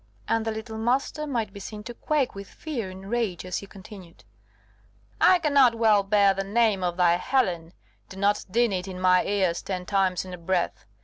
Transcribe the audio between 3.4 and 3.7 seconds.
as he